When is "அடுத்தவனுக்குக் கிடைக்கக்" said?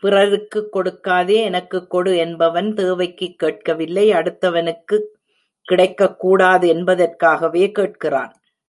4.10-6.18